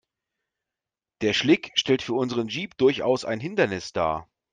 Der 1.21 1.33
Schlick 1.33 1.69
stellt 1.75 2.01
für 2.01 2.15
unseren 2.15 2.47
Jeep 2.47 2.75
durchaus 2.77 3.23
ein 3.23 3.39
Hindernis 3.39 3.93
dar. 3.93 4.27